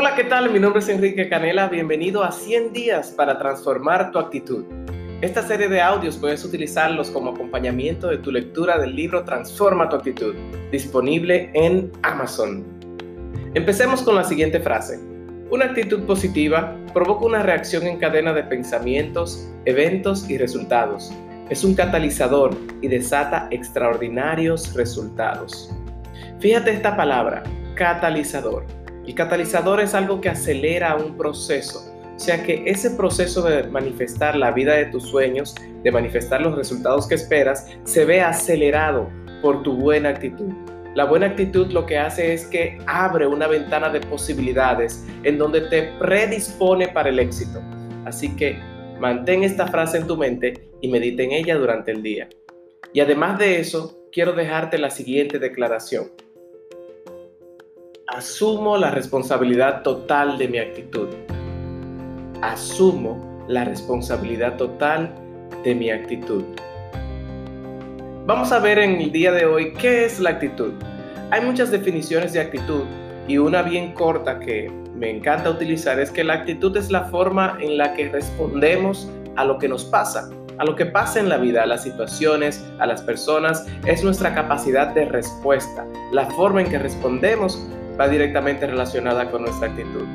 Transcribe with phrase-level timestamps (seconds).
[0.00, 0.50] Hola, ¿qué tal?
[0.50, 1.68] Mi nombre es Enrique Canela.
[1.68, 4.64] Bienvenido a 100 días para transformar tu actitud.
[5.20, 9.96] Esta serie de audios puedes utilizarlos como acompañamiento de tu lectura del libro Transforma tu
[9.96, 10.34] actitud,
[10.72, 12.64] disponible en Amazon.
[13.52, 14.98] Empecemos con la siguiente frase.
[15.50, 21.12] Una actitud positiva provoca una reacción en cadena de pensamientos, eventos y resultados.
[21.50, 25.70] Es un catalizador y desata extraordinarios resultados.
[26.38, 27.42] Fíjate esta palabra,
[27.74, 28.79] catalizador.
[29.10, 31.80] El catalizador es algo que acelera un proceso,
[32.14, 36.54] o sea que ese proceso de manifestar la vida de tus sueños, de manifestar los
[36.54, 39.10] resultados que esperas, se ve acelerado
[39.42, 40.52] por tu buena actitud.
[40.94, 45.62] La buena actitud lo que hace es que abre una ventana de posibilidades en donde
[45.62, 47.60] te predispone para el éxito.
[48.04, 48.60] Así que
[49.00, 52.28] mantén esta frase en tu mente y medita en ella durante el día.
[52.92, 56.12] Y además de eso, quiero dejarte la siguiente declaración
[58.16, 61.08] asumo la responsabilidad total de mi actitud.
[62.42, 65.14] Asumo la responsabilidad total
[65.62, 66.42] de mi actitud.
[68.26, 70.72] Vamos a ver en el día de hoy qué es la actitud.
[71.30, 72.82] Hay muchas definiciones de actitud
[73.28, 77.58] y una bien corta que me encanta utilizar es que la actitud es la forma
[77.60, 81.36] en la que respondemos a lo que nos pasa, a lo que pasa en la
[81.36, 86.70] vida, a las situaciones, a las personas, es nuestra capacidad de respuesta, la forma en
[86.70, 87.64] que respondemos
[88.00, 90.06] va directamente relacionada con nuestra actitud.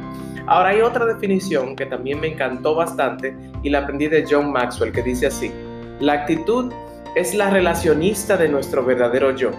[0.47, 4.91] Ahora hay otra definición que también me encantó bastante y la aprendí de John Maxwell
[4.91, 5.51] que dice así,
[5.99, 6.71] la actitud
[7.15, 9.51] es la relacionista de nuestro verdadero yo.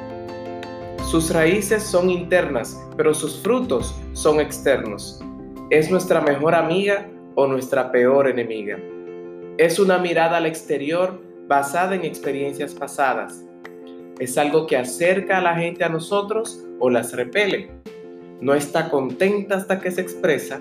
[1.10, 5.20] Sus raíces son internas, pero sus frutos son externos.
[5.70, 8.78] Es nuestra mejor amiga o nuestra peor enemiga.
[9.56, 13.44] Es una mirada al exterior basada en experiencias pasadas.
[14.18, 17.70] Es algo que acerca a la gente a nosotros o las repele
[18.40, 20.60] no está contenta hasta que se expresa,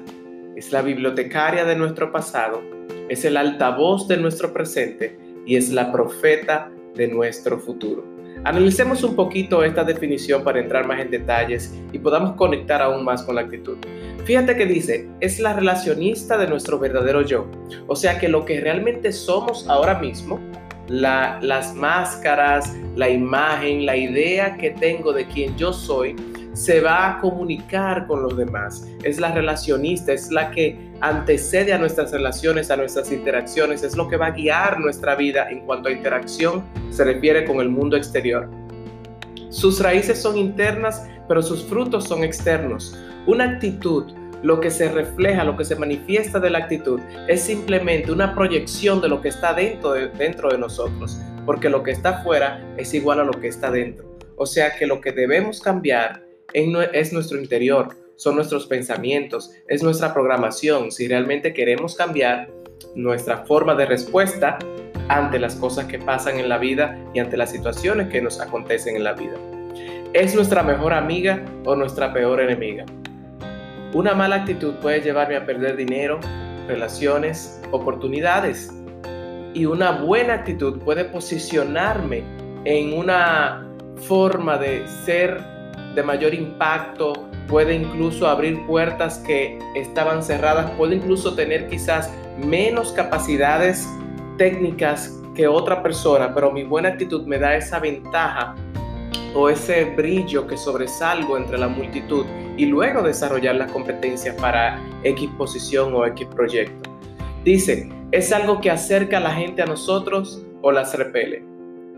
[0.55, 2.61] es la bibliotecaria de nuestro pasado,
[3.09, 8.15] es el altavoz de nuestro presente y es la profeta de nuestro futuro.
[8.43, 13.23] Analicemos un poquito esta definición para entrar más en detalles y podamos conectar aún más
[13.23, 13.77] con la actitud.
[14.25, 17.47] Fíjate que dice, es la relacionista de nuestro verdadero yo.
[17.87, 20.39] O sea que lo que realmente somos ahora mismo,
[20.87, 26.15] las máscaras, la imagen, la idea que tengo de quien yo soy,
[26.55, 28.87] se va a comunicar con los demás.
[29.03, 34.07] Es la relacionista, es la que antecede a nuestras relaciones, a nuestras interacciones, es lo
[34.07, 37.97] que va a guiar nuestra vida en cuanto a interacción se refiere con el mundo
[37.97, 38.49] exterior.
[39.49, 42.97] Sus raíces son internas, pero sus frutos son externos.
[43.27, 44.05] Una actitud,
[44.41, 49.01] lo que se refleja, lo que se manifiesta de la actitud, es simplemente una proyección
[49.01, 52.93] de lo que está dentro de, dentro de nosotros, porque lo que está afuera es
[52.93, 54.17] igual a lo que está dentro.
[54.37, 60.13] O sea que lo que debemos cambiar es nuestro interior, son nuestros pensamientos, es nuestra
[60.13, 62.49] programación, si realmente queremos cambiar
[62.95, 64.57] nuestra forma de respuesta
[65.09, 68.95] ante las cosas que pasan en la vida y ante las situaciones que nos acontecen
[68.95, 69.37] en la vida.
[70.13, 72.85] ¿Es nuestra mejor amiga o nuestra peor enemiga?
[73.93, 76.19] Una mala actitud puede llevarme a perder dinero,
[76.67, 78.73] relaciones, oportunidades.
[79.53, 82.23] Y una buena actitud puede posicionarme
[82.65, 83.65] en una
[83.97, 85.54] forma de ser
[85.95, 87.13] de mayor impacto,
[87.47, 93.87] puede incluso abrir puertas que estaban cerradas, puede incluso tener quizás menos capacidades
[94.37, 98.55] técnicas que otra persona, pero mi buena actitud me da esa ventaja
[99.33, 102.25] o ese brillo que sobresalgo entre la multitud
[102.57, 106.89] y luego desarrollar las competencias para X posición o X proyecto.
[107.43, 111.43] Dice, es algo que acerca a la gente a nosotros o las repele.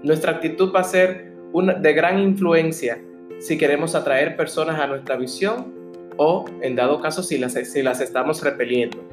[0.04, 3.00] Nuestra actitud va a ser una, de gran influencia
[3.40, 5.74] si queremos atraer personas a nuestra visión
[6.18, 9.04] o, en dado caso, si las, si las estamos repeliendo.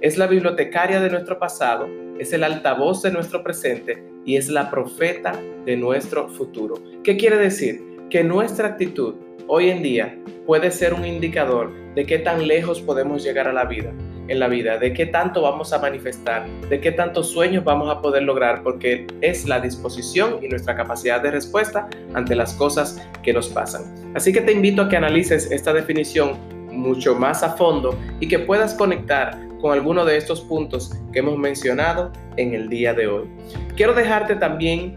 [0.00, 1.88] Es la bibliotecaria de nuestro pasado,
[2.18, 5.32] es el altavoz de nuestro presente y es la profeta
[5.64, 6.74] de nuestro futuro.
[7.04, 7.82] ¿Qué quiere decir?
[8.10, 9.14] Que nuestra actitud
[9.46, 13.64] hoy en día puede ser un indicador de qué tan lejos podemos llegar a la
[13.64, 13.92] vida,
[14.28, 18.00] en la vida, de qué tanto vamos a manifestar, de qué tantos sueños vamos a
[18.00, 23.32] poder lograr, porque es la disposición y nuestra capacidad de respuesta ante las cosas que
[23.32, 23.82] nos pasan.
[24.14, 26.36] Así que te invito a que analices esta definición
[26.70, 31.36] mucho más a fondo y que puedas conectar con alguno de estos puntos que hemos
[31.36, 33.28] mencionado en el día de hoy.
[33.76, 34.94] Quiero dejarte también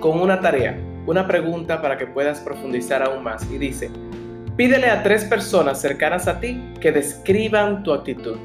[0.00, 3.90] con una tarea, una pregunta para que puedas profundizar aún más y dice,
[4.60, 8.36] Pídele a tres personas cercanas a ti que describan tu actitud.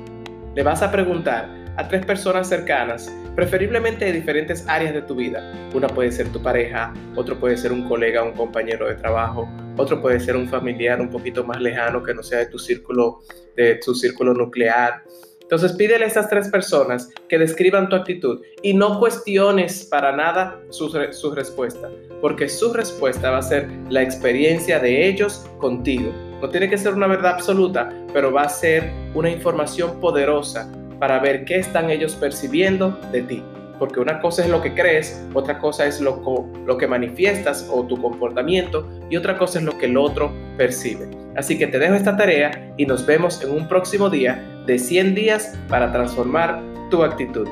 [0.55, 5.43] Le vas a preguntar, a tres personas cercanas, preferiblemente de diferentes áreas de tu vida.
[5.73, 10.01] Una puede ser tu pareja, otro puede ser un colega, un compañero de trabajo, otro
[10.01, 13.19] puede ser un familiar un poquito más lejano que no sea de tu círculo,
[13.57, 15.03] de tu círculo nuclear.
[15.45, 20.59] Entonces pídele a estas tres personas que describan tu actitud y no cuestiones para nada
[20.71, 21.87] su, su, respuesta,
[22.19, 26.11] porque su respuesta va a ser la experiencia de ellos contigo.
[26.41, 30.67] No tiene que ser una verdad absoluta, pero va a ser una información poderosa
[30.99, 33.43] para ver qué están ellos percibiendo de ti.
[33.77, 36.23] Porque una cosa es lo que crees, otra cosa es lo,
[36.65, 41.24] lo que manifiestas o tu comportamiento y otra cosa es lo que el otro percibe.
[41.35, 45.15] Así que te dejo esta tarea y nos vemos en un próximo día de 100
[45.15, 47.47] días para transformar tu actitud.